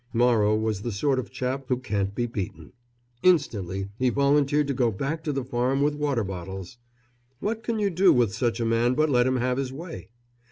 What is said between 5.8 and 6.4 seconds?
with water